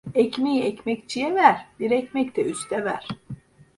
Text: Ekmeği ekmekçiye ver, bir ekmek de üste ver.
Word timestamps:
Ekmeği 0.15 0.63
ekmekçiye 0.63 1.35
ver, 1.35 1.65
bir 1.79 1.91
ekmek 1.91 2.35
de 2.37 2.43
üste 2.43 2.85
ver. 2.85 3.07